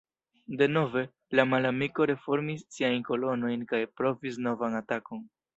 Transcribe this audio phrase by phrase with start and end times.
[0.61, 1.03] Denove,
[1.39, 5.27] la malamiko reformis siajn kolonojn kaj provis novan atakon.